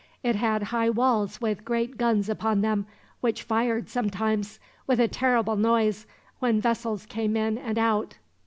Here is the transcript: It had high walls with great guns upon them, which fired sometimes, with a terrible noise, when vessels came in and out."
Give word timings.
It 0.23 0.35
had 0.35 0.63
high 0.73 0.89
walls 0.89 1.39
with 1.39 1.63
great 1.63 1.95
guns 1.95 2.27
upon 2.27 2.61
them, 2.61 2.87
which 3.19 3.43
fired 3.43 3.87
sometimes, 3.87 4.59
with 4.87 4.99
a 4.99 5.07
terrible 5.07 5.55
noise, 5.57 6.07
when 6.39 6.59
vessels 6.59 7.05
came 7.05 7.37
in 7.37 7.55
and 7.59 7.77
out." 7.77 8.15